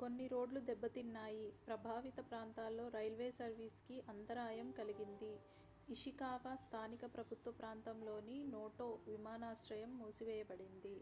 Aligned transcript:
కొన్ని 0.00 0.26
రోడ్లు 0.28 0.60
దెబ్బతిన్నాయి 0.66 1.46
ప్రభావిత 1.64 2.20
ప్రాంతాల్లో 2.28 2.84
రైల్వే 2.94 3.28
సర్వీస్ 3.38 3.80
కి 3.86 3.96
అంతరాయం 4.08 4.68
కలిగింది 4.72 5.32
ఇషికావా 5.88 6.52
స్థానిక 6.64 7.06
ప్రభుత్వ 7.14 7.52
ప్రాంతంలోని 7.60 8.38
నోటో 8.52 8.88
విమానాశ్రయం 9.08 9.92
మూసివేయబడింది 9.98 10.96